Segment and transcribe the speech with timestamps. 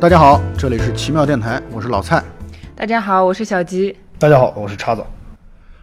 [0.00, 2.24] 大家好，这里是奇妙电台，我是老蔡。
[2.74, 3.94] 大家好，我是小吉。
[4.18, 5.04] 大家好，我是叉子。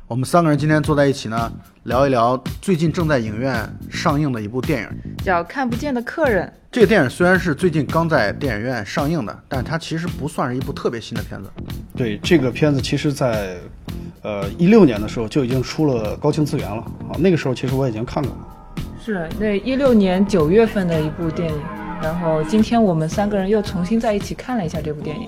[0.08, 4.90] 我们三个人今天坐在一起呢，聊一聊最近正在影院上映的一部电影，
[5.23, 6.48] 叫《看不见的客人》。
[6.72, 11.52] 这个电影虽然是最近刚在电影院上映的，但它其实不算是一部特别新的片子。
[11.95, 13.56] 对，这个片子其实在
[14.23, 18.84] 呃一六年的时候就已经出了高清资源了啊，那个时候其实我已经看过了。
[19.00, 21.62] 是那一六年九月份的一部电影，
[22.02, 25.28] 然后今天我们三个人又重新在一起看了一下这部电影。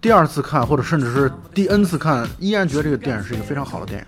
[0.00, 4.06] 第二次看，或者甚至是第 N 次看，依然觉得这个电影是一个非常好的电影。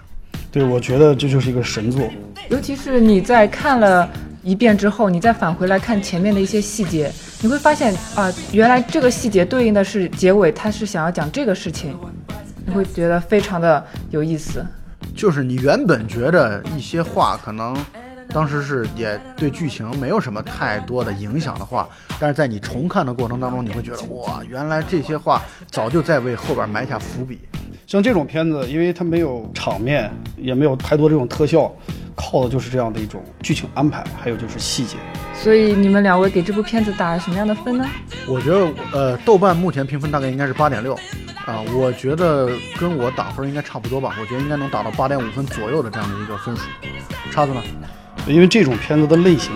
[0.51, 2.09] 对，我觉得这就是一个神作。
[2.49, 4.09] 尤其是你在看了
[4.43, 11.97] 一遍之后，你再返回来看前面的一些细节，你会发现啊，原来这个细节对应的是结尾，他是想要讲这个事情，
[12.65, 14.65] 你会觉得非常的有意思。
[15.15, 17.77] 就是你原本觉得一些话可能。
[18.31, 21.89] 当时是也对剧情没有什么太多的影响的话，
[22.21, 27.41] 但是在你重看的过程当中，你会觉得哇，原来这些话早就在为后边埋下伏笔。
[27.87, 31.75] 像这种片子，因为它没有场面，也没有太多这种特效，
[32.15, 34.99] 靠的就是这样的一种剧情安排，还有就是细节。
[35.35, 37.87] 所以你们两位给这部片子打什么样的分呢？
[38.27, 40.95] 我觉得，呃，豆瓣目前评分大概应该是八点六，
[41.47, 44.15] 啊，我觉得跟我打分应该差不多吧。
[44.21, 46.63] 我觉得应该能打到八点五分左右的这样的一个分数。
[47.31, 47.63] 叉子呢？
[48.33, 49.53] 因为这种片子的类型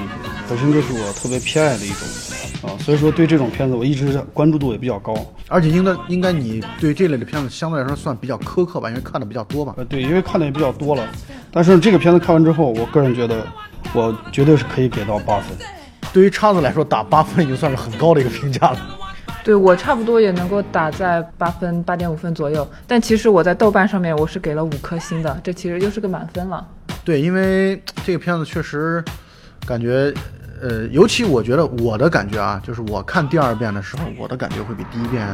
[0.48, 5.14] 本身就是我特别偏爱的一种啊，所以说对这种片子我一直关注度也比较高。
[5.48, 9.75] 而且应该应该你对这类的片子相对来说算比较苛刻吧，因为看的比较多吧。
[9.77, 11.06] 呃，对，因为看的也比较多了。
[11.51, 13.47] 但是这个片子看完之后，我个人觉得
[13.92, 15.57] 我绝对是可以给到八分。
[16.13, 18.98] 对于叉子来说，打八分已经算是很高的一个评价了。
[19.45, 26.64] 对我差不多也能够打在八分八点五分左右，但其实我在豆瓣上面我是给了五颗星的，这其实就是个满分了。
[27.05, 29.05] 对，因为这个片子确实
[29.67, 30.14] 感觉，
[30.63, 35.27] 呃，尤其我觉得我的感觉啊，就是我看第二遍的时候，我的感觉会比第一遍，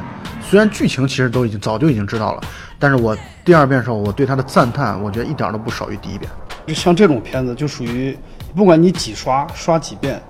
[0.43, 2.41] 虽然剧情其实都已经早就已经知道了，
[2.79, 6.31] 但是我第二遍的时候，我对它的赞叹，我觉得一点都不少于第一遍。
[6.69, 8.17] 像这种片子就属于，
[8.57, 10.23] 不管你几刷刷几遍，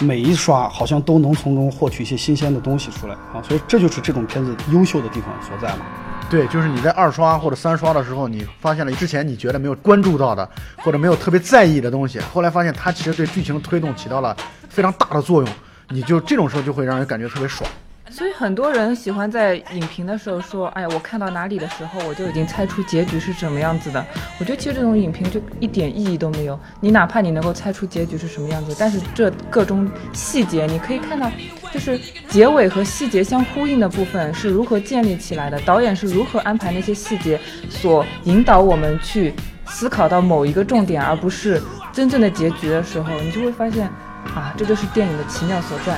[0.00, 5.84] 每一刷好像都能从中获取一些新鲜的东西出来啊，所以这就是这种片子优秀的地方所在嘛。
[6.30, 14.36] 对，就是你在二刷或者三刷的时候，你发现了之前你觉得没有关注到的，或者没有特别在意的东西，后来发现它其实对剧情推动起到了
[14.68, 15.52] 非常大的作用，
[15.88, 17.68] 你就这种时候就会让人感觉特别爽。
[18.08, 24.04] 所以很多人喜欢在影评的时候说：“哎呀，我看到哪里的时候，我就已经猜出结局是什么样子的。”
[24.40, 26.58] 我觉得其实这种影评就一点意义都没有。
[26.80, 31.30] 你哪怕你能够猜出结局是什么样子，但是这各种细节，你可以看到，
[31.72, 31.98] 就是
[32.28, 39.32] 结尾和细节相呼应的部分是如何建立起来的，导演是如何安排那些细节，所引导我们去
[39.66, 43.86] 思考到某一个重点，而不是真正的结局的时候，你就会发现，
[44.34, 45.96] 啊，这就是电影的奇妙所在。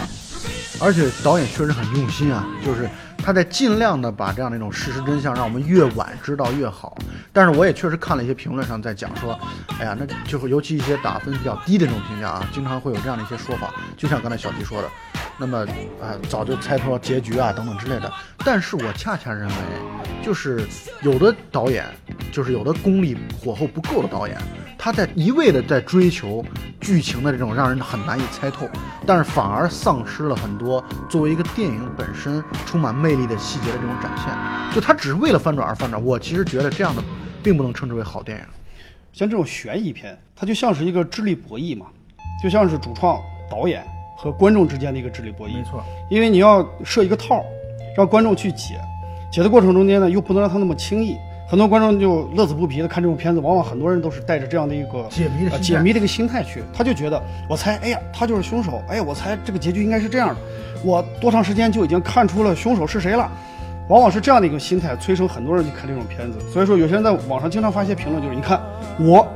[0.81, 2.89] 而且导演确实很用心啊，就是
[3.23, 6.97] 他在尽量的把这样的一种事实真相，让我们越晚知道越好。
[7.33, 9.39] 但是我也确实看了一些评论上在讲说，
[9.79, 14.89] 哎呀，那就是尤其一些打分比较低的这种评价啊，经常会有这样的一些说法，就像刚才小迪说的，
[15.39, 15.59] 那么
[16.01, 18.13] 啊早就猜透了结局啊等等之类的。
[18.45, 19.55] 但是我恰恰认为，
[20.23, 20.67] 就是
[21.03, 21.87] 有的导演，
[22.33, 24.37] 就是有的功力火候不够的导演。
[24.85, 26.45] 他在一味的在追求
[26.81, 28.69] 剧情的这种让人很难以猜透，
[29.07, 34.75] 但是反而丧失了很多作为一个电影本身充满魅力的细节的这种展现。
[34.75, 37.01] 就他只是为了翻转而翻转，我其实觉得这样的
[37.45, 38.45] 并不能称之为好电影。
[39.13, 41.87] 像这种悬疑片，它就像是一个智力博弈嘛，
[42.43, 45.59] 就像是主创导演和观众之间的一个智力博弈。
[45.59, 47.45] 没错，因为你要设一个套，
[47.97, 48.81] 让观众去解，
[49.31, 51.17] 解的过程中间呢，又不能让他那么轻易。
[51.49, 60.37] 很多观众就乐此不疲的看这种片子，往往很多人都是带着这样的一个解谜的解谜的一个心态去，他就觉得我猜，哎呀，他就是凶手，哎呀，我猜这个结局应该是这样的，
[60.83, 63.31] 我多长时间就已经看出了凶手是谁了，
[63.89, 66.39] 往往是这样的一个心态催生很多人去看这种片子。
[66.51, 68.59] 所以说，有些人在网上经常发一些评论，就是你看
[68.99, 69.27] 我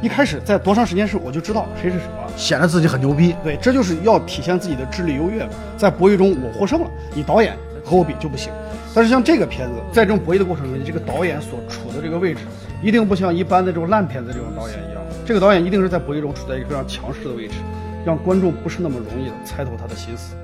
[0.00, 3.34] 一开始在多长时间是我就知道谁是谁了，显得自己很牛逼。
[3.42, 5.44] 对，这就是要体现自己的智力优越，
[5.76, 8.52] 在博弈中我获胜了，你导演和我比就不行。
[8.94, 12.42] 但是像这个片子，在这种博弈的过程中，你这个导演所处的这个位置，
[12.80, 17.54] 一定不像一般的这种烂片子这种导演一样，这个导演一定是在博弈中处在一个非常强势的位置，
[18.06, 20.36] 让观众不是那么容易的猜透他的心思。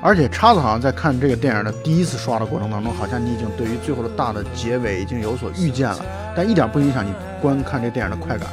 [0.00, 5.98] 而且叉子好像在看这个电影的第一次刷的过程当中，好像你已经对于最后的大的结尾已经有所预见了，
[6.34, 7.12] 但一点不影响你
[7.42, 8.48] 观看这电影的快感，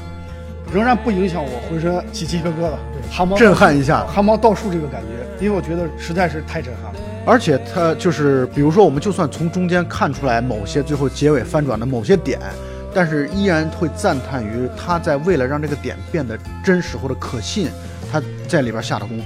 [0.71, 2.74] 仍然不影响我浑身起鸡皮疙瘩，
[3.09, 7.00] 汗毛震撼一下，汗毛倒竖这个感觉，因为我觉得实在是太震撼了。
[7.25, 12.39] 而且它就是，比如说，我们就算从中间看出来某些最后结尾翻转的某些点，
[12.94, 17.69] 但是依然会赞叹于他在为了让这个点变得真实或者可信，
[18.12, 19.24] 他在里边下的功夫。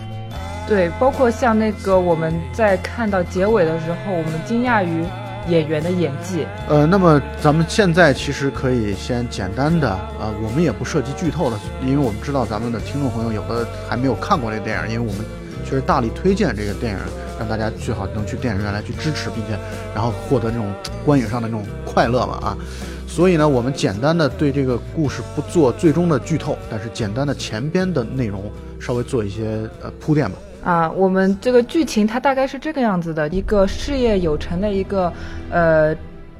[0.68, 5.06] 对，包括像那个我们在看到结尾的时候，我们惊讶于
[5.50, 6.48] 演员的演技。
[6.69, 9.89] 呃，那么咱们现在其实可以先简单的，
[10.19, 15.25] 呃，我们也不涉及剧透了，因为我们知道咱们的听众朋友有的还没有看过这个电影，因为我们
[15.66, 17.00] 确实大力推荐这个电影，
[17.44, 19.60] 让大家最好能去电影院来去支持，并且
[19.94, 20.66] 然后获得这种
[21.06, 22.57] 观影上的那种快乐嘛啊。
[23.06, 28.50] 所以呢，我们简单的对这个故事不做最终的剧透，但是简单的前边的内容
[28.80, 30.38] 稍微做一些呃铺垫吧。
[30.63, 35.12] 啊，我们这个剧情它大概是这个样子的：一个事业有成的一个
[35.51, 35.94] 呃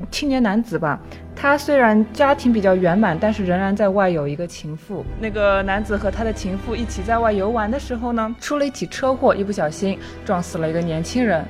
[0.10, 1.00] 青年男子吧，
[1.44, 5.04] 他虽然家庭比较圆满，但是仍然在外有一个情妇。
[5.20, 11.44] 那个男子和他的情妇一起在外游玩的时候呢，出了一起车祸，一不小心撞死了一个年轻人。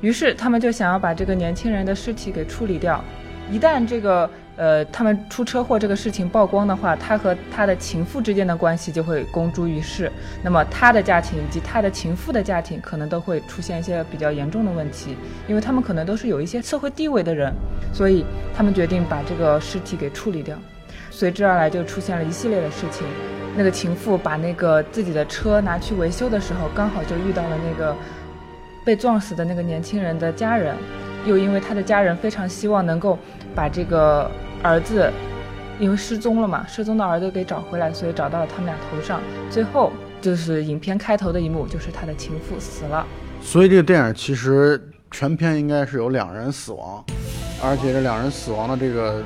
[0.00, 3.00] 于是他们就想要把这个年轻人的尸体给处理掉。
[3.48, 10.10] 一旦这个呃，他们出车祸这个事情曝光的话，他和他的情妇之间的关系就会公诸于世。
[10.42, 15.14] 那么他的家庭以及他的情妇的家庭可能都会出现一些比较严重的问题，
[15.46, 17.52] 因为他们可能都是有一些社会地位的人，
[17.92, 18.24] 所以
[18.56, 20.56] 他们决定把这个尸体给处理掉。
[21.10, 23.06] 随之而来就出现了一系列的事情。
[23.58, 27.94] 那个情妇把那个自己的车拿去维修的时候，刚好就遇到了那个
[28.86, 30.74] 被撞死的那个年轻人的家人，
[31.26, 33.18] 又因为他的家人非常希望能够
[33.54, 34.30] 把这个。
[34.66, 35.08] 儿子
[35.78, 39.20] 因为失踪了嘛，失踪的儿子给找回来，所以找到了他们俩头上。
[39.48, 43.06] 最后就是影片开头的一幕，就是他的情妇死了。
[43.40, 47.04] 所以这个电影其实全片应该是有两人死亡，
[47.62, 49.22] 而且这两人死亡的这个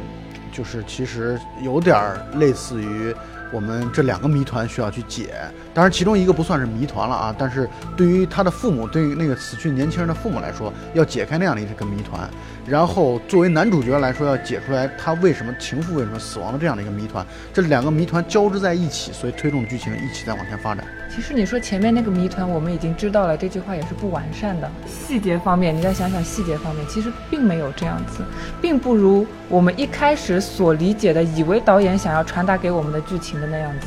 [0.53, 1.99] 就是其实有点
[2.35, 3.15] 类似于。
[3.53, 5.35] 我们这两个谜团需要去解，
[5.73, 12.29] 当然其中一个不算是谜团了啊，但是对于他的父母，对于那个死去年轻人的父母来说，要解开那样的一个谜团，
[12.67, 20.85] 然后作为男主角来说，要解出来他为什么情妇为什么死亡的这样的一个谜团，这两个谜团交织在一起，所以推动剧情一起在往前发展。
[21.15, 24.69] 其实你说前面那个谜团我们已经知道了，这句话也是不完善的。
[24.87, 28.25] 细节方面，你再想想细节方面，其实并没有这样子，
[28.61, 33.87] 并不如我们一开始所理解的，以为导演想要传达给我们的剧情的那样子。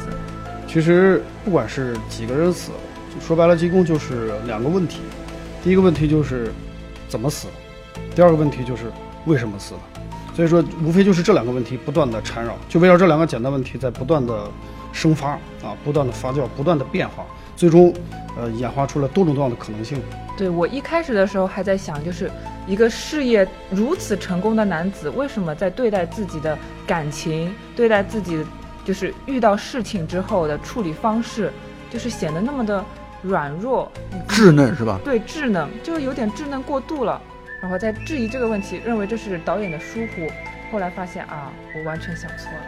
[0.74, 2.72] 其实不管是几个人死，
[3.22, 5.02] 说白了，一共就是两个问题。
[5.64, 6.52] 第一个问题就是
[7.08, 7.48] 怎么死，
[8.16, 8.86] 第二个问题就是
[9.28, 9.80] 为什么死了。
[10.36, 14.50] 所以说，无非就是这两个问题不断的缠绕，就围绕这两个简单问题在不断的。
[14.96, 15.31] 生发
[15.64, 17.25] 啊，不断的发酵，不断的变化，
[17.56, 17.92] 最终，
[18.38, 20.00] 呃，演化出了多种多样的可能性。
[20.38, 22.30] 对我一开始的时候还在想，就是
[22.68, 26.56] 一个事业如此成功的男子，为什么在对待自己的
[26.86, 28.46] 感情、对待自己，
[28.84, 31.52] 就是遇到事情之后的处理方式，
[31.90, 32.84] 就是显得那么的
[33.22, 33.92] 软弱、
[34.28, 35.00] 稚嫩，是吧？
[35.04, 37.22] 对，稚嫩，就是有点稚嫩过度了。
[37.62, 40.28] 然后在质疑这个问题，认为这是导演的疏忽。
[40.72, 42.60] 后来发现啊，我完全想错了。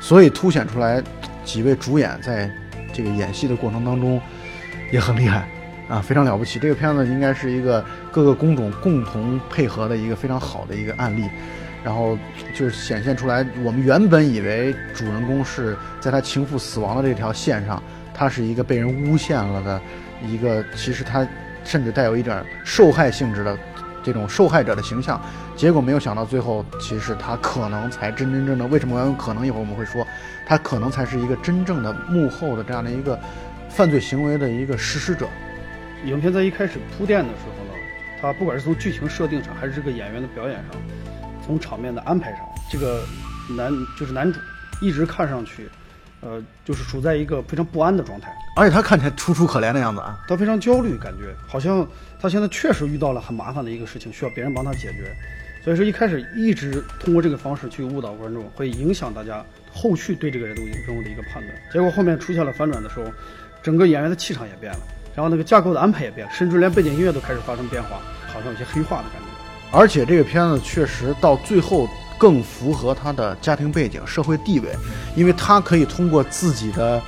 [0.00, 1.02] 所以凸显出来。
[1.42, 2.48] 几位主演在
[2.92, 4.20] 这个演戏的过程当中
[4.92, 5.48] 也很厉害
[5.88, 6.58] 啊，非常了不起。
[6.60, 11.24] 这个片子应该是一个各个工种共同配合的一个非常好的一个案例，
[11.82, 12.18] 然后
[12.54, 19.80] 就是显现出来，我们原本以为主人公是在他情妇死亡的这条线上，他是一个被人诬陷了的
[20.26, 21.26] 一个，其实他
[21.64, 23.58] 甚至带有一点受害性质的
[24.02, 25.20] 这种受害者的形象。
[25.56, 29.46] 结果没有想到，最后其实他可能才真真正正为什么有可能？
[29.46, 30.06] 一会儿我们会说，
[30.46, 33.18] 他可能才是一个真正的幕后的这样的一个
[33.68, 35.28] 犯罪行为的一个实施者。
[36.06, 37.72] 影片在一开始铺垫的时候呢，
[38.22, 40.80] 他不管是从剧情设定上，还是这个演员的表演上，
[41.50, 42.40] 从场面的安排上，
[42.70, 43.02] 这个
[43.56, 44.38] 男就是男主
[44.80, 45.68] 一直看上去，
[46.20, 51.84] 呃，就是处在一个非常不安的状态，而且他看起来楚楚可怜的样子啊，他非常焦虑，感觉好像
[52.20, 55.12] 他现在确实遇到了很麻烦的一个事情，需要别人帮他解决。
[55.64, 61.48] 所以说一开始一直通过这个方式去误导观众，会影响大家后续对这个人物人物的一个判断。
[61.72, 63.10] 结果后面出现了反转的时候，
[63.60, 64.80] 整个演员的气场也变了，
[65.16, 69.29] 然后那个架构的安排也变，甚至连背景音乐都开始发生变化，好像有些黑化的感觉。
[69.72, 74.68] 而且这个片子确实到最后更符合他的家庭背景、社会地位，
[75.14, 77.00] 因为他可以通过自己的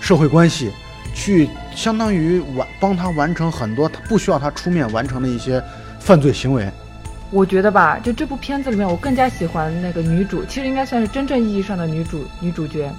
[0.00, 0.72] 社会关系，
[1.14, 5.62] 去相当于完帮他完成很多他不需要他出面完成的一些
[6.00, 6.68] 犯罪行为。
[7.30, 12.92] 我觉得吧，就这部片子里面，我更加喜欢那个女主，其实应该算是真正意义上的女主女主角。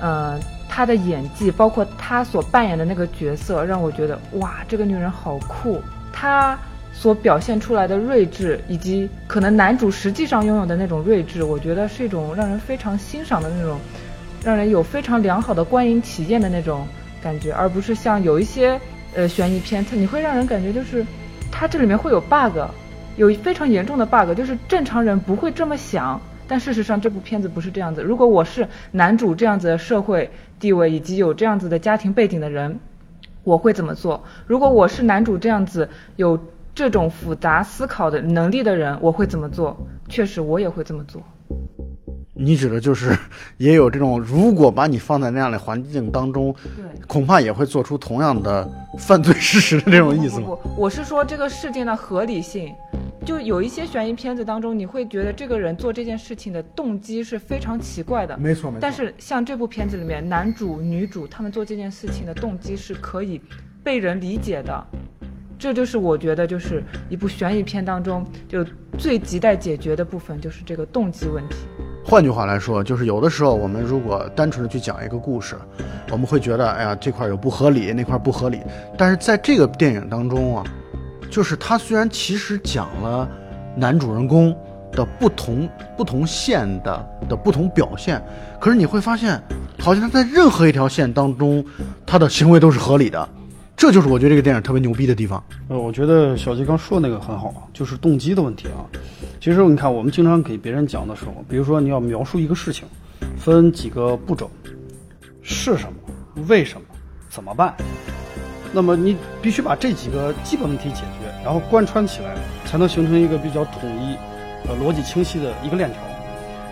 [0.00, 5.82] 嗯，她的演技，包括她所扮演的那个角色，让我觉得哇，这个女人好酷。
[6.10, 6.58] 她
[6.98, 13.78] 所表现出来的睿智，以及可能男主实际上拥有的那种睿智，我觉得是一种让人非常欣赏的那种，
[14.42, 16.84] 让人有非常良好的观影体验的那种
[17.22, 18.80] 感觉，而不是像有一些
[19.14, 21.06] 呃悬疑片，它你会让人感觉就是
[21.52, 22.58] 它这里面会有 bug。
[23.16, 28.02] 有非常严重的 bug，就是正常人不会这么想，但事实上这部片子不是这样子。
[28.02, 30.28] 如果我是男主这样子的社会
[30.58, 32.80] 地位以及有这样子的家庭背景的人，
[33.44, 34.24] 我会怎么做？
[34.46, 36.38] 如果我是男主这样子有
[36.78, 39.76] 这种复杂思考的能力的人，我会怎么做？
[40.08, 41.20] 确实，我也会这么做。
[42.32, 43.18] 你指的就是
[43.56, 46.84] 也有这种，如果把你放在那样的环境当中，对。
[47.08, 50.46] 恐怕也会做出同样的犯罪事实的这种意思吗？
[50.46, 52.72] 不，我是说这个事件的合理性。
[53.26, 58.38] 就有一些悬疑片子当中，你会觉得这个人做这件事情的动机是非常奇怪的。
[58.38, 58.80] 没错，没错。
[58.80, 63.40] 但是像这部片子里面，男主、女主他们做这件事情的动机是可以
[63.82, 64.86] 被人理解的。
[65.58, 68.64] 这就是我觉得，就是一部悬疑片当中就
[68.96, 71.56] 最亟待解决的部分，就是这个动机问题。
[72.04, 75.56] 换句话来说，就是有的时候我们如果单纯的去讲一个故事，
[76.10, 78.60] 我们会觉得，哎呀，这块有不合理，那块不合理。
[78.96, 80.64] 但是在这个电影当中啊。
[81.30, 83.28] 就是他虽然其实讲了
[83.76, 84.56] 男主人公
[84.90, 88.18] 的不同不同线的的不同表现，
[88.58, 89.38] 可是你会发现，
[89.78, 91.62] 好像他在任何一条线当中，
[92.06, 93.28] 他的行为都是合理的。
[93.78, 95.42] 这就是我觉得这个电影特别牛逼的地方。
[95.68, 98.82] 呃，我觉得小吉刚说的那个很好，就是动机的问题啊。
[99.40, 102.88] 其实你看，我们经常给别人讲的时候，比如说你要描述一个事情，
[103.38, 104.50] 分几个步骤，
[105.42, 106.86] 是什么，为什么，
[107.30, 107.72] 怎么办。
[108.72, 112.34] 那么你必须把这几个基本问题解决，然后贯穿起来，
[112.66, 114.16] 才能形成一个比较统一、
[114.68, 116.00] 呃逻辑清晰的一个链条。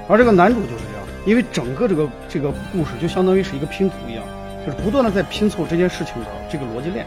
[0.08, 4.24] 而这个男主就是这样，因为整个这个这个故事就相当于是一个拼图一样，
[4.66, 7.06] 就是不断的在拼凑这件事情的这个逻辑链，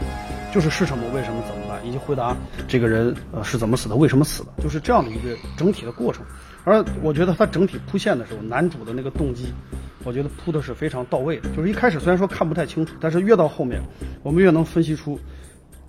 [0.52, 2.34] 就是是什么、为什么、怎么办，以及回答
[2.66, 6.24] 这个人呃是怎么死的、为什么死的，就是这样的一个整体的过程。
[6.64, 9.52] 而我觉得他整体铺线的时候，男主的那个动机。
[10.02, 13.78] 我觉得铺的是非常到位的，就是一开始虽然说看不太清楚，但是越到后面，
[14.22, 15.20] 我们越能分析出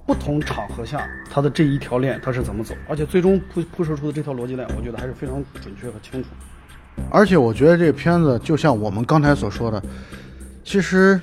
[0.06, 6.28] 不同场合下他的这一条链他是怎么走，而且最终铺铺设出的这条逻辑链，我觉得还是非常准确和清楚。
[7.10, 9.82] 而且我觉得这个片子就像我们刚才所说的，
[10.66, 11.18] 其实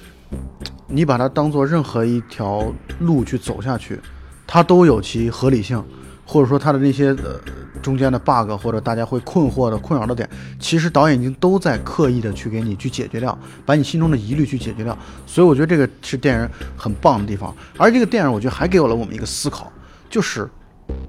[0.86, 4.00] 你把它当做任何一条路去走下去，
[4.46, 5.82] 它都有其合理性。
[6.30, 7.40] 或者说它的那些呃
[7.80, 10.28] 中间的 bug 或者大家会困惑的困扰的点，
[10.60, 14.94] 其实导演已经都在刻意的去给你去解决掉，把你心中的疑虑去解决掉。
[15.26, 17.56] 所以我觉得这个是电影很棒的地方。
[17.78, 19.72] 而这个电影我觉得还给了我们一个思考，
[20.10, 20.46] 就是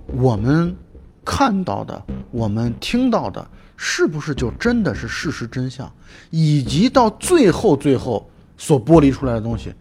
[0.07, 0.73] 我们
[1.25, 3.45] 看到的、我们听到的，
[3.75, 5.91] 是不是就真的是事实真相？
[6.29, 8.28] 以及到最后最后
[8.59, 9.73] 所剥离出来的东西，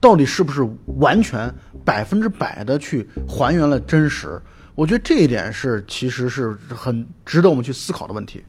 [0.00, 0.66] 到底是不是
[0.96, 1.54] 完全
[1.84, 4.40] 百分之百的去还原了真实？
[4.74, 8.42] 我觉得这一点是，其实是很值得我们去思考的问题。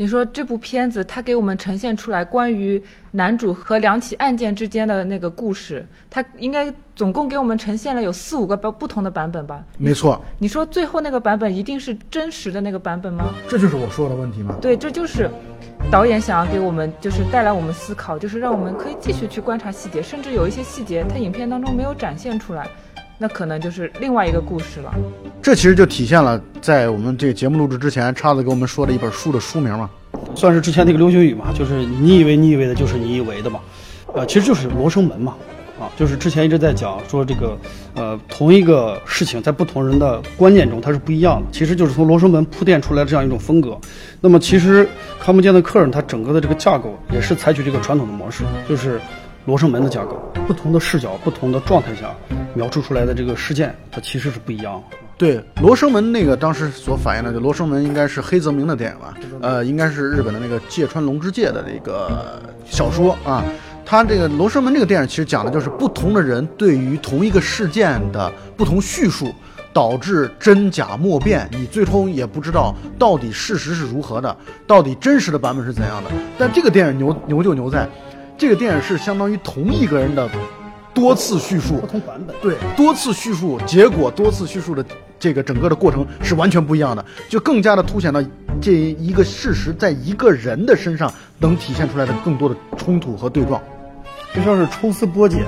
[0.00, 9.60] 你说这部片子它给我们呈现出来关于男主和两起案件之间的那个故事，它应该总共给我们呈现了有四五个不不同的版本吧？
[9.76, 10.24] 没错。
[10.38, 13.34] 你说最后那个版本一定是真实的那个版本吗？
[13.48, 14.54] 这就是我说的问题吗？
[14.60, 15.28] 对，这就是
[15.90, 22.68] 导演想要给我们，就是带来我们思考，就是让我们可以继续去观察细节，甚至有一些细节它影片当中没有展现出来。
[23.20, 24.94] 那可能就是另外一个故事了。
[25.42, 29.90] 这其实就体现了在我们这个节目录制之前，叉子给我们说的一本书的书名嘛，
[30.36, 33.58] 算是之前那个流行语嘛，就是你以为你以为的就是你以为的嘛，
[34.14, 35.34] 呃，其实就是罗生门嘛，
[35.80, 37.58] 啊，就是之前一直在讲说这个，
[37.94, 43.76] 呃，同一个事情在不同人的观念中它是不一样的，其实就是从罗生门铺垫出来这样一种风格。
[44.20, 49.00] 那么其实看不见的客人他整个的这个架构也是采取这个传统的模式，就是。
[49.48, 52.14] 罗生门的架构，不同的视角、不同的状态下
[52.52, 54.78] 描述出来的这个事件，它其实是不一样。
[55.16, 59.14] 对，罗生门那个当时所反映的，就罗生门应该是黑泽明的电影吧？
[59.40, 63.42] 呃，应该是日本的那个芥川龙之介的那个小说啊。
[63.86, 69.34] 他这个罗生门这个电影其实讲的就是不同的人对于同一个事件的不同叙述，
[69.72, 74.36] 导致真假莫辨，你最终也不知道到底事实是如何的，
[74.66, 76.10] 到底真实的版本是怎样的。
[76.36, 77.88] 但这个电影牛牛就牛在。
[78.38, 80.30] 这个电影是相当于同一个人的
[80.94, 84.84] 多次叙述，不同版本，对，多次叙述，结果多次叙述的
[85.18, 88.24] 这个整个的过程是完全不一样的，就更加的凸显了
[88.60, 93.60] 这一个事实在一个人的身上能体现出来的更多的冲突和对撞，
[94.32, 95.44] 就像是抽丝剥茧，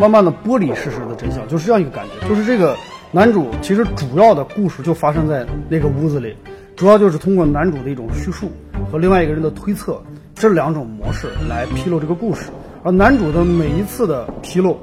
[0.00, 2.28] 慢慢的剥离事实的真相，就是这样一个感觉。
[2.28, 2.76] 就是这个
[3.12, 6.36] 男主其实主要的故事就发生在那个屋子里，
[6.74, 8.50] 主要就是通过男主的一种叙述
[8.90, 10.02] 和另外一个人的推测。
[10.34, 12.50] 这两种模式来披露这个故事，
[12.82, 14.76] 而男主的每一次的披露、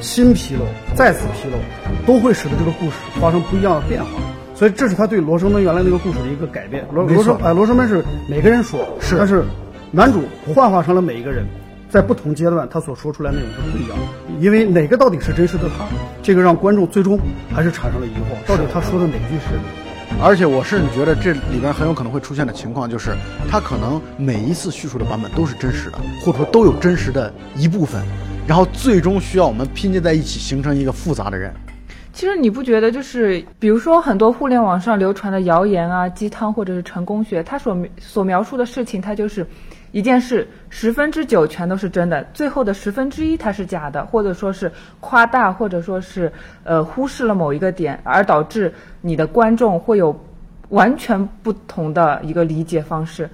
[0.00, 0.62] 新披露、
[0.94, 1.56] 再次披露，
[2.04, 4.10] 都会使得这个故事发生不一样的变化。
[4.54, 6.84] 所以这是他对罗生门原来那个故事的一个改变。
[6.92, 9.44] 罗罗生哎，罗生门是每个人说，是，但是
[9.92, 10.20] 男主
[10.52, 11.46] 幻化成了每一个人，
[11.88, 14.04] 在不同阶段他所说出来内容是不一样的。
[14.40, 15.86] 因为哪个到底是真实的他，
[16.24, 17.16] 这个让观众最终
[17.54, 19.87] 还是产生了疑惑，到底他说的哪句是？
[20.20, 23.14] 而且我甚至觉得这里边很有可能会出现的情况，就是
[23.48, 28.02] 他可能每一次叙述的版本都是真实的，或者说都有真实的一部分，
[28.46, 31.52] 然后最终需要我们拼接在一起，形成一个复杂的人。
[32.12, 39.46] 其实你不觉得，就是比如说很多互联网上流传的谣言啊、鸡汤或者是成功学，它所所描述的事情，它就是
[39.90, 46.32] 一件事十分之九全都是真的，最后的十分之一它是假的，或者说是夸大，或者说是
[46.64, 50.18] 呃忽视了某一个点，而导致你的观众会有
[50.68, 53.28] 完全不同的一个理解方式。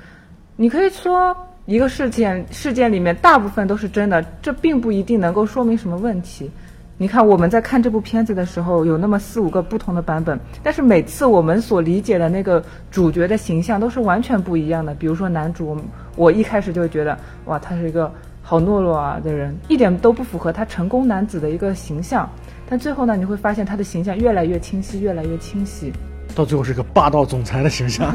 [0.57, 6.51] 你可以说一个事件事件里面大部分都是真的，这并不一定能够说明什么问题。
[6.97, 14.95] 你看我们在看这部片子的时候，有那么四五个不同的版本，但是每次我们所理解的那个主角的形象都是完全不一样的。
[14.95, 15.77] 比如说男主，
[16.15, 18.09] 我一开始就觉得，哇，他是一个
[18.43, 22.31] 好懦弱啊的人，一点都不符合他成功男子的一个形象。
[22.69, 25.93] 但最后呢，你会发现他的形象越来越清晰，越来越清晰。
[26.33, 28.15] 到最后是个霸道总裁的形象。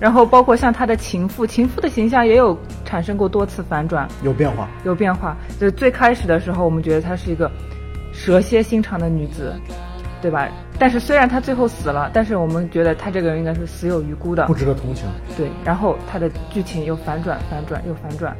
[0.00, 5.36] 然后包括像他的情妇，情妇的形象也有产生过多次反转，有变化，有变化。
[5.58, 7.50] 就是最开始的时候，我们觉得她是一个
[8.12, 9.54] 蛇蝎心肠的女子，
[10.20, 10.48] 对吧？
[10.78, 15.06] 但是虽然她最后死了，但是我们觉得她这个人应该是死有余辜的，不值得同情。
[15.36, 18.36] 对，然后她的剧情又反转，反转又反转，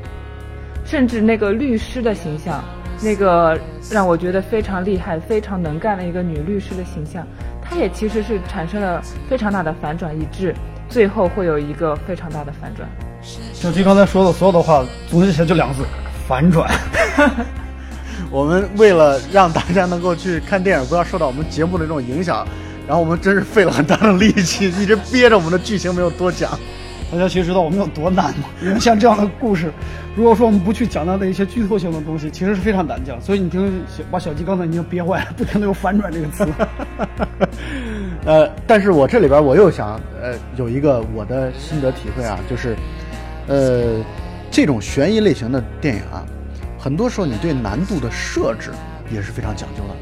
[0.84, 2.62] 甚至那个律师的形象，
[3.00, 3.58] 那个
[3.90, 7.24] 让我觉得非常厉害、非常能干的一个女律师的形象，
[7.62, 10.52] 她也其实是产生了非常大的反转，以致。
[10.94, 12.88] 最后会有一个非常大的反转。
[13.52, 15.82] 小七刚才说的所有的话，总结起来就两个字：
[16.28, 16.70] 反转。
[18.30, 22.46] 我们为了让大家能够去看电影，不要受到我们节目的这种影响，
[22.86, 26.56] 然后我们真是费了很大的力气， 一直憋着我们的剧情没有多讲。
[27.10, 28.44] 大家其实知道我们有多难吗？
[28.62, 29.72] 因为像这样的故事，
[30.14, 33.20] 如果说我们不去讲它的一些剧透性的东西，其实是非常难讲。
[33.20, 36.46] 所以你听小把小鸡刚才已经憋坏了，不停的有反转这个词。
[38.26, 42.76] 呃，但是我这里边我又想呃有一个我的心得体会啊，就是
[43.46, 44.02] 呃
[44.50, 46.24] 这种悬疑类型的电影啊，
[46.78, 48.70] 很多时候你对难度的设置
[49.10, 49.94] 也是非常讲究的，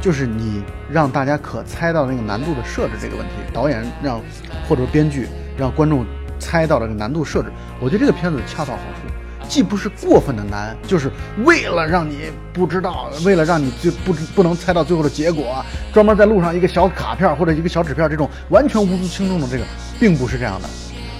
[0.00, 4.20] 就是你让大家可猜到那个难度的设置这个问题，导演让
[4.68, 6.04] 或者编剧让观众。
[6.36, 7.48] 猜到了这个难度设置，
[7.80, 9.08] 我觉得这个片子恰到好处，
[9.48, 11.10] 既不是过分的难，就是
[11.44, 19.64] 为了让你不知道，为了让你最不不能猜到最后的结果，专门在路上一个小卡片或者一个小纸片这种完全无足轻重的这个，
[20.00, 20.68] 并不是这样的，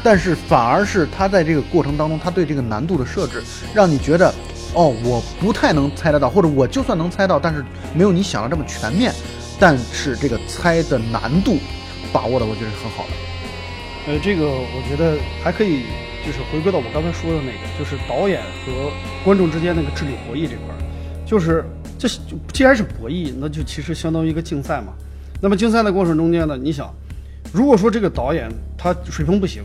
[0.02, 3.42] 但是反而是他在这个过程当中，他对这个难度的设置，
[3.74, 4.32] 让你觉得，
[4.74, 9.12] 哦，我不太能猜得到，或者我就算能猜到，但是没有你想的这么全面，
[9.58, 11.58] 但是这个猜的难度
[12.12, 13.10] 把握的，我觉得是很好的。
[14.06, 15.84] 呃，这个我觉得还可以，
[16.24, 18.90] 就是回归到我刚才说的那个，就是导演和
[19.24, 20.78] 观众之间那个智力博弈这块儿，
[21.26, 21.64] 就是
[21.98, 22.08] 这
[22.52, 24.94] 既然是博弈，那就其实相当于一个竞赛嘛。
[25.40, 26.92] 那么竞赛的过程中间呢，你想，
[27.52, 29.64] 如果说这个导演他水平不行。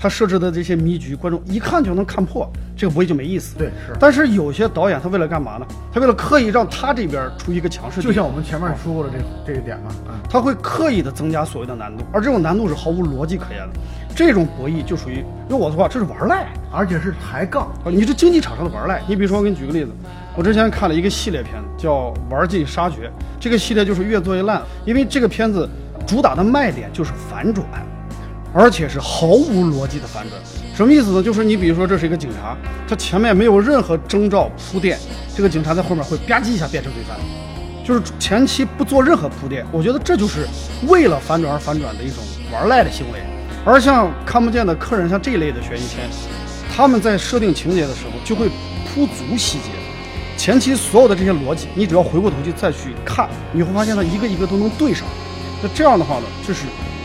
[0.00, 3.58] 他设置的这些迷局，观众一看就能看破，这个博弈就没意思。
[3.58, 3.96] 对，是。
[3.98, 5.66] 但是有些导演他为了干嘛呢？
[5.92, 9.18] 他为了刻意让他这边出一个强势，就像我们前面说过的这
[9.52, 9.90] 这个点嘛，
[10.30, 13.80] 他会刻意的增加所谓的难度，而这种难度是毫无逻辑可言的。
[14.14, 17.68] 这种博弈就属于用我的话，这是玩赖，而且是抬杠。
[17.84, 19.02] 你是竞技场上的玩赖。
[19.08, 19.90] 你比如说，我给你举个例子，
[20.36, 23.08] 我之前看了一个系列片子叫《玩尽杀绝》，
[23.40, 25.68] 这个系列就是越做越烂，因为这个片子
[26.06, 27.66] 主打的卖点就是反转。
[28.54, 30.40] 而且是毫无逻辑的反转，
[30.74, 31.22] 什么意思呢？
[31.22, 32.56] 就是你比如说，这是一个警察，
[32.88, 34.98] 他前面没有任何征兆铺垫，
[35.36, 37.16] 这个警察在后面会吧唧一下变成罪犯，
[37.84, 39.66] 就是前期不做任何铺垫。
[39.70, 40.48] 我觉得这就是
[40.86, 43.20] 为了反转而反转的一种玩赖的行为。
[43.66, 46.08] 而像看不见的客人，像这一类的悬疑片，
[46.74, 48.48] 他们在设定情节的时候就会
[48.88, 49.70] 铺足细节，
[50.38, 55.06] 前期所有的这些逻辑，你只要回过头去再去看，你会发现它一个一个都能对上。
[55.62, 56.62] 那这样的话呢，这是。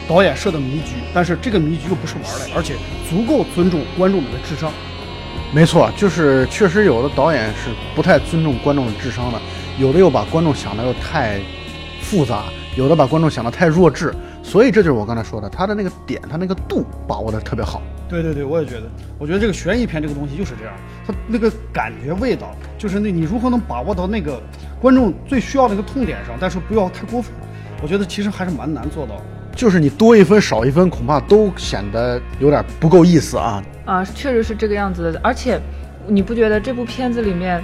[0.08, 2.76] 导演设的迷局，但是这个迷局又不是玩的，而且
[3.10, 4.72] 足够尊重观众们的智商。
[5.54, 9.40] 没错，就是确实有的导演是不太尊重观众的智商的，
[9.78, 11.40] 有的又把观众想的又太
[12.02, 14.14] 复杂，有的把观众想的太弱智。
[14.42, 17.82] 所以这就是我刚才说的，他的那个点，他那个度把握的特别好。
[18.10, 18.84] 对对对，我也觉得，
[19.18, 20.74] 我觉得这个悬疑片这个东西就是这样，
[21.08, 24.42] 它那个感觉味道，就是那你如何能把握到那个
[24.82, 27.32] 观众最需要的一个痛点上，但是不要太过分。
[27.82, 29.24] 我觉得其实还是蛮难做到的。
[29.56, 33.64] 就是你多一分少一分，恐怕都显得有点不够意思啊！
[33.86, 35.20] 啊，确实是这个样子的。
[35.24, 35.60] 而且，
[36.08, 37.64] 你不觉得这部片子里面，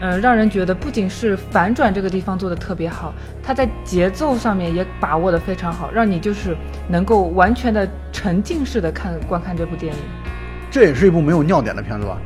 [0.00, 6.56] 嗯，让人觉得不仅是反转这个地方做的特别好，它在节奏上面也把握的非常好，让你就是
[6.88, 10.00] 能够完全的沉浸式的看观看这部电影。
[10.70, 12.18] 这也是一部没有尿点的片子吧？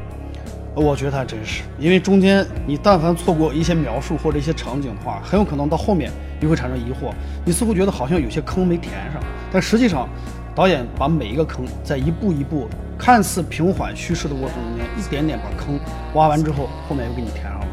[0.74, 7.12] 我觉得还真是，因为中间你但凡错过一些描述或者一些场景的话，很有可能到后面你会产生疑惑，
[7.44, 9.20] 你似乎觉得好像有些坑没填上，
[9.52, 10.08] 但实际上，
[10.54, 15.78] 导演把每一个坑在一步一步看似平缓叙事的过程中间，一点点把坑
[16.14, 17.66] 挖完之后，后面又给你填上了。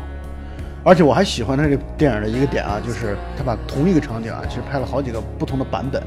[0.84, 6.02] 而且我还喜欢他这个电影的一个点啊，就是他把同一个场景啊，其实拍了好几个不同的版本。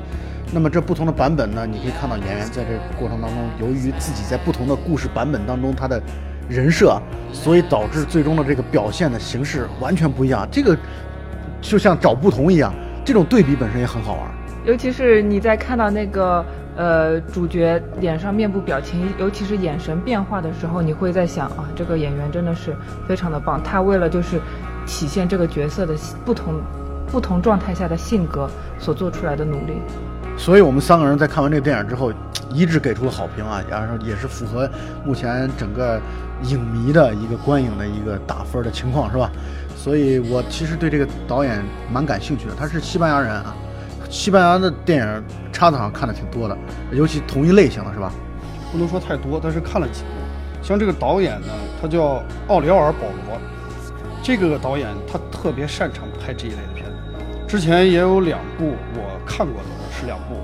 [0.52, 6.02] 那么这不同的版本呢，你可以看到演员在这个过程当中，由于自己在不同的故事版本当中他的
[6.50, 7.00] 人设，
[7.32, 10.46] 所以导致最终的这个表现的形式完全不一样。
[10.50, 10.76] 这个
[11.62, 14.22] 就像找不同一样，这种对比本身也很好玩。
[14.66, 16.44] 尤其是你在看到那个
[16.76, 23.62] 呃主角脸上面部表情，尤其是眼神变化的时候，你会在想啊，这个演员真的是非常的棒。
[23.62, 24.40] 他为了就是
[24.86, 26.60] 体现这个角色的不同
[27.10, 29.80] 不同状态下的性格所做出来的努力。
[30.40, 32.10] 所以我们三个人在看完这个电影之后，
[32.50, 34.68] 一致给出了好评啊，然后也是符合
[35.04, 36.00] 目前整个
[36.44, 39.30] 影迷的一个观影的一个打分的情况，是吧？
[39.76, 43.54] 所以我其实对这个导演蛮感兴趣的，他是西班牙人啊，
[44.08, 46.56] 西班牙的电影叉子上看的挺多的，
[46.90, 48.10] 尤其同一类型的是吧？
[48.72, 50.08] 不能说太多，但是看了几部。
[50.62, 51.48] 像这个导演呢，
[51.82, 53.38] 他叫奥利奥尔·保罗，
[54.22, 56.92] 这个导演他特别擅长拍这一类的片子。
[57.46, 59.68] 之前也有两部我看过的
[60.00, 60.36] 是两部，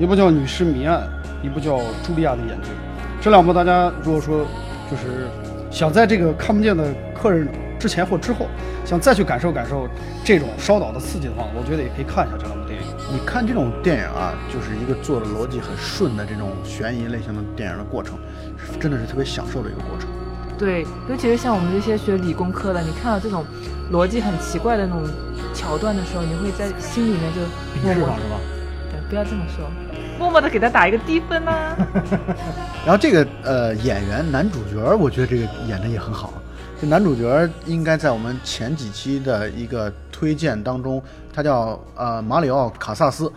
[0.00, 1.08] 一部叫《女尸谜案》，
[1.46, 2.72] 一部叫《茱莉亚的眼睛》。
[3.22, 4.44] 这两部大家如果说
[4.90, 5.28] 就是
[5.70, 7.48] 想在这个看不见的客人
[7.78, 8.46] 之前或之后，
[8.84, 9.88] 想再去感受感受
[10.24, 12.86] 这种烧脑的刺激的话，我觉得也可以看一下这两部电影。
[13.12, 18.18] 你看这种电影啊，就是一个做的逻辑很顺的这种悬疑类型的电影的过程，
[18.80, 20.08] 真的是特别享受的一个过程。
[20.58, 23.44] 对，尤其是像我们这些学理工科的，你看到这种
[23.92, 25.02] 逻辑很奇怪的那种
[25.54, 27.40] 桥段的时候，你会在心里面就
[27.82, 28.36] 默默是吧？
[29.08, 29.70] 不要这么说，
[30.18, 31.76] 默默的给他打一个低分啊、
[32.84, 36.34] 然后这个呃演员男主角，我觉得这个演的也很好。
[36.80, 43.32] 这男主角应该在我们前几期的一个推荐当中，他叫呃马里奥卡萨斯。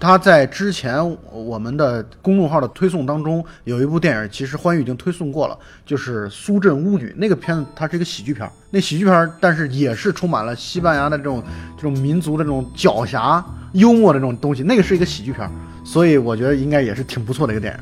[0.00, 8.48] 他在之前我们的公众号的推送当中有一部电影，其实欢愉已经推送过了，就是《苏镇巫女》那个片子，它是一个喜剧片。
[8.70, 11.42] 那喜剧片，但是也是充满了西班牙的这种
[11.76, 14.62] 这种民族的这种狡黠、幽默的这种东西。
[14.62, 15.50] 那个是一个喜剧片，
[15.84, 17.80] 所以我觉得应该也是挺不错的一个电影。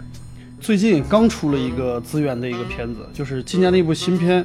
[0.58, 4.44] 最近刚出了一个资源的一个片子，就是今年的一部新片，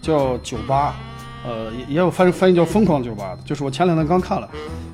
[0.00, 0.96] 叫《酒吧》，
[1.44, 4.48] 呃，也也有翻翻译叫《疯狂酒吧》的，就是我前两天刚看了，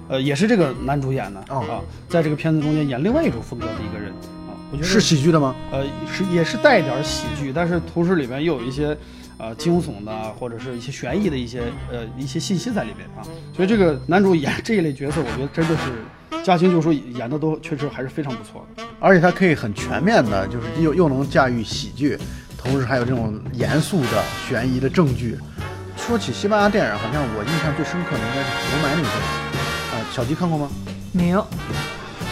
[0.09, 4.11] 呃，也是这个男主演的、哦啊，在这个片子中间演另外一种风格的一个人
[4.49, 5.55] 啊，我觉得是喜剧的吗？
[5.73, 8.97] 呃是也是带一点喜剧，但是同时里面又有一些
[9.39, 18.85] 呃惊悚的或者是一些悬疑的一些呃一些信息在里面啊，所以这个男主演 这一类角色，我觉得真的是嘉欣就说演的都确实还是非常不错的。
[19.01, 22.17] 而且他可以很全面的，就是又又能驾驭喜剧，
[22.57, 25.37] 同时还有这种严肃的悬疑的证据。
[26.07, 29.27] 说起西班牙电影，好像我印象最深刻的应该是《活埋》那个电影。
[29.91, 30.71] 呃，小迪看过吗？
[31.11, 31.45] 没有，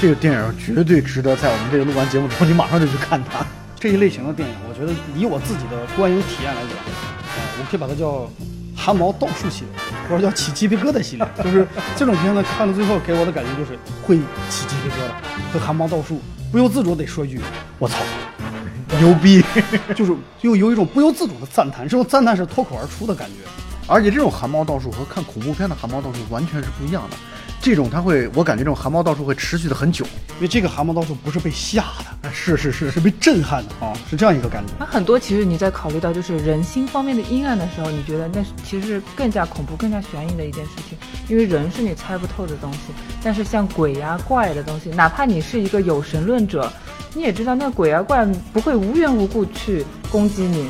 [0.00, 3.44] 这个电影绝对值得在我们这个录完节目之后，你马上就去看它。
[3.74, 8.30] 这一类型的电影，我觉得以我自己的观影体验来讲，啊、我可以把它叫
[8.76, 11.26] 汗毛倒竖系列，或者叫起鸡皮疙瘩系列。
[11.42, 17.40] 就是这种片子看到最后给我的感觉就是会起鸡皮疙瘩，会汗毛倒竖，不由自主得说一句
[17.80, 17.96] “我操
[19.00, 19.44] 牛逼！”，
[19.96, 23.42] 就是又有一种不由自主的赞叹，这种赞叹是脱口而出的感觉。
[23.86, 27.16] 而且这种汗毛倒竖和看恐怖片的汗毛倒竖完全是不一样的。
[27.60, 30.04] 这种它会，我感觉这种汗毛倒竖会持续的很久。
[30.36, 31.84] 因为这个汗毛倒竖不是被吓
[32.22, 34.72] 的，是是是是被震撼的啊，是这样一个感觉。
[34.78, 42.78] 那很多其实你在考虑到就是人心方面的阴暗的时候，你觉得那是其实是更加恐怖、更加悬疑的一件事情，因为人是你猜不透的东西。
[43.22, 46.70] 但是像鬼呀、怪的东西，哪怕你是一个有神论者，
[47.14, 50.68] 你也知道那鬼啊怪不会无缘无故去攻击你。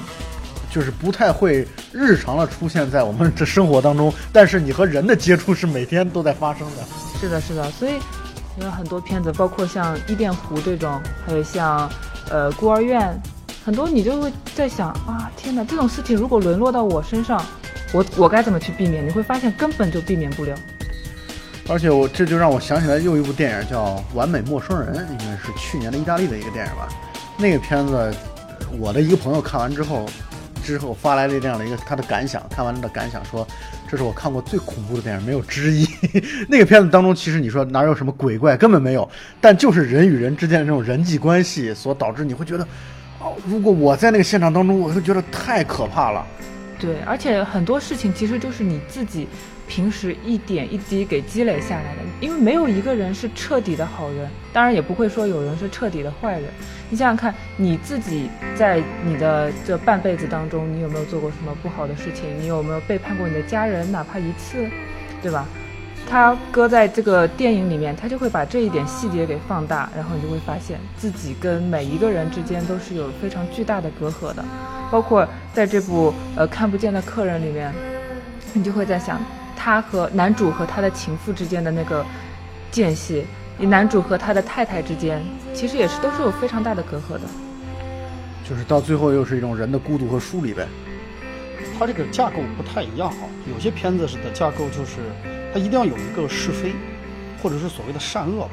[0.75, 6.83] 就是不太会日常的出现在我们这生活当中，但是你和人的接触是每天都在发生的。
[7.21, 7.93] 是的，是的，所以
[8.61, 11.89] 有很多片子，包括像《伊甸湖》这种，还有像
[12.29, 13.17] 呃孤儿院，
[13.65, 17.41] 很多你就会在想啊，天哪，这种事情如果沦落到我身上，
[17.93, 19.07] 我我该怎么去避免？
[19.07, 20.57] 你会发现根本就避免不了。
[21.69, 26.89] 而且我这就让我想起来又一部电影叫《完美陌生人》，应该是去年的意大利的一个电影吧。
[27.39, 28.13] 那个片子，
[28.79, 30.05] 我的一个朋友看完之后，
[30.65, 33.47] 之后发来了这样的一个他的感想，看完了的感想说，
[33.89, 35.87] 这是我看过最恐怖的电影，没有之一。
[36.49, 39.09] 那个片子当中，其实你说哪有什么鬼怪，根本没有，
[39.41, 42.67] 但就是人与人之间的这种人际关系所导致，你会觉得，
[43.21, 46.27] 哦，如果我在那个现场当中，我会觉得太可怕了。
[46.79, 49.29] 对，而且很多事情其实就是你自己
[49.67, 56.45] 平时一点一滴给积累下来的，因为没有一个人是彻底的好人，当然也不会说有人是彻底的坏人。
[56.91, 62.25] 你想想看，你自己在你的这半辈子当中，你有没有做过什么不好的事情？
[62.41, 64.69] 你有没有背叛过你的家人，哪怕一次，
[65.23, 65.47] 对吧？
[66.07, 74.45] 他搁在这个电影里面，他就会把这一点细节给放大，然后你就会发现自己跟每一个人之间都是有非常巨大的隔阂的。
[74.91, 77.73] 包括在这部呃看不见的客人里面，
[78.53, 79.19] 你就会在想，
[79.57, 82.05] 他和男主和他的情妇之间的那个
[82.71, 83.25] 间隙，
[83.59, 87.23] 男主和他的太太之间，其实也是都是有非常大的隔阂的。
[88.49, 90.67] 就是到最后又是一种人的孤独和疏离呗。
[91.79, 95.01] 它这个架构不太一样哈，有些片子是的架构就是
[95.53, 96.73] 它一定要有一个是非，
[97.43, 98.51] 或者是所谓的善恶吧。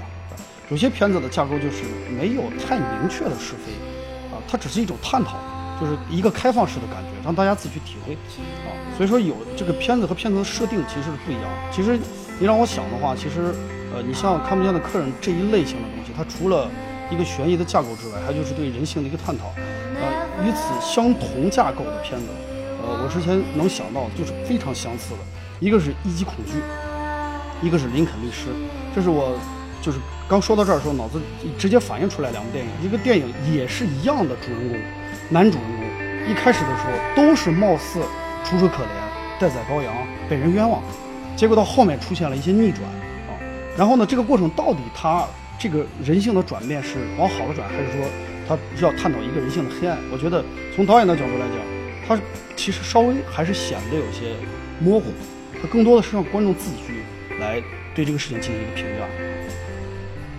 [0.70, 3.74] 有些片子的架构就是没有太明确的是非，
[4.34, 5.38] 啊，它只是一种探讨，
[5.80, 11.44] 就是一个开放式的感觉，让大家自己去体会，啊，所以说有这个片子和片子的设定其实是不一样。
[11.72, 11.98] 其实
[12.38, 13.52] 你让我想的话，其实
[13.92, 16.70] 呃，你像看不见的客人这一类型的东西，它除了
[17.10, 19.46] 一个悬疑的架构之外，还就是对人性的一个探讨。
[19.58, 22.28] 呃，与此相同架构的片子，
[22.84, 25.20] 呃，我之前能想到的就是非常相似的，
[25.60, 26.62] 一个是一级恐惧，
[27.66, 28.50] 一个是林肯律师，
[28.94, 29.36] 这是我。
[29.82, 29.98] 就是
[30.30, 31.20] 刚说到这儿的时候，脑子
[31.58, 34.78] 直接反映出来两部电影，一个电影也是一样的主人公，
[35.30, 38.00] 男主人公一开始的时候都是貌似
[38.44, 39.94] 楚楚可怜、待宰羔羊、
[40.30, 40.82] 被人冤枉，
[41.36, 43.32] 结果到后面出现了一些逆转啊。
[43.78, 45.26] 然后呢，这个过程到底他
[45.58, 48.06] 这个人性的转变是往好了转，还是说
[48.48, 49.98] 他要探讨一个人性的黑暗？
[50.12, 50.44] 我觉得
[50.76, 51.58] 从导演的角度来讲，
[52.08, 52.20] 他
[52.56, 54.36] 其实稍微还是显得有些
[54.80, 55.06] 模糊，
[55.62, 57.04] 他更多的是让观众自己去
[57.40, 57.62] 来
[57.96, 59.06] 对这个事情进行一个评价。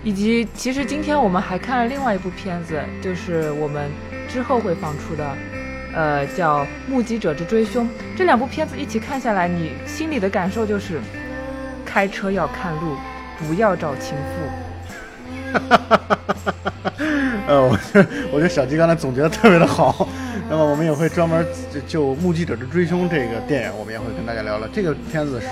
[0.03, 3.89] 以及，其实今天我们还看了另外一部片子，就是我们
[4.27, 5.25] 之后会放出的，
[5.93, 7.85] 呃，叫《目击者之追凶》。
[8.17, 10.99] 这两部片子一起看下来，你心里的感受就是：
[11.85, 12.95] 开车要看路，
[13.37, 15.53] 不要找情妇。
[15.53, 16.17] 哈哈哈哈
[16.83, 16.93] 哈！
[17.47, 17.77] 呃，我
[18.31, 20.07] 我觉得小鸡刚才总结的特别的好。
[20.49, 21.45] 那么我们也会专门
[21.87, 24.67] 就《目击者之追凶》这个电影，我们也会跟大家聊聊。
[24.73, 25.47] 这个片子是。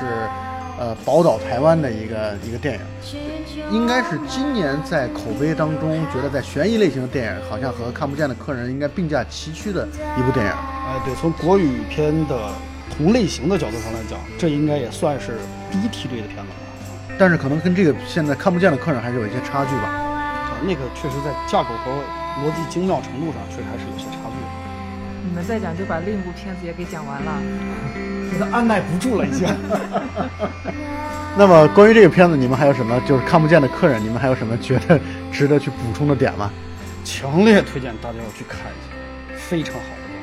[0.81, 2.81] 呃，宝岛台湾的一个一个电影，
[3.71, 10.51] 应该是今年在口碑当中，觉得在悬疑类型的电影，好像和《看不见的客人》应该并驾齐驱的一部电影。
[10.51, 12.49] 哎，对，从国语片的
[12.97, 15.37] 同类型的角度上来讲，这应该也算是
[15.71, 17.15] 第一梯队的片子了。
[17.19, 19.83] 但是可能跟这个现在看不见的客人还是有一些差距吧。
[19.83, 21.91] 啊，那个确实在架构和
[22.41, 24.20] 逻辑精妙程度上，确实还是有些差距。
[25.31, 27.41] 你们再讲就把另一部片子也给讲完了。
[28.29, 29.47] 觉得按耐不住了，已经。
[31.37, 34.03] 那么关于这个片子，你们还有什么就是看不见的客人？
[34.03, 34.99] 你们还有什么觉得
[35.31, 36.51] 值得去补充的点吗？
[37.05, 40.19] 强烈推荐大家要去看一下，非常好的电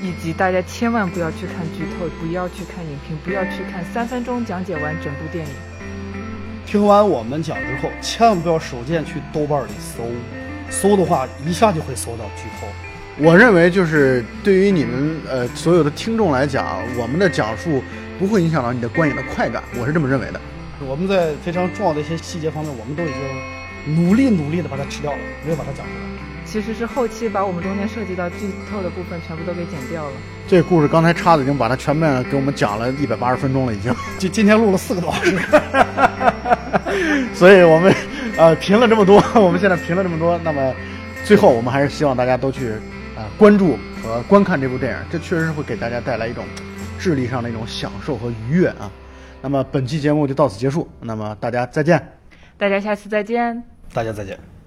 [0.00, 0.08] 影。
[0.08, 5.52] 以及大家千万不要去看剧透，不要去看影评，不要去看三分钟讲解完整部电影。
[6.64, 10.04] 听完我们讲之后，千万不要手贱去豆瓣里搜，
[10.70, 12.68] 搜的话一下就会搜到剧透。
[13.20, 17.82] 我认为，就是对于你们呃所有的听众来讲，我们的讲述
[18.16, 20.40] 不会影响到你的观影的快感，我是这么认为的。
[20.86, 23.16] 我们在非常重要的一些细节方面，我们都已经
[23.96, 25.98] 努力努力的把它吃掉了，没有把它讲出来。
[26.44, 28.36] 其实是后期把我们中间涉及到剧
[28.70, 30.12] 透的部分全部都给剪掉了。
[30.46, 33.92] 这故事刚才叉子已经把它全面给我们讲了一百八十分钟了，已经。
[34.16, 35.36] 今 今天录了四个多小时，
[37.34, 37.92] 所以我们
[38.36, 40.72] 呃评了这么多，我们现在评了这么多，那么
[41.24, 42.74] 最后我们还是希望大家都去。
[43.38, 46.44] 关注和观看这部电影，这确实会给大家带来一种
[46.98, 48.90] 智力上的一种享受和愉悦啊。
[49.40, 52.12] 那么本期节目就到此结束，那么大家再见，
[52.56, 54.57] 大家下次再见，大家再见。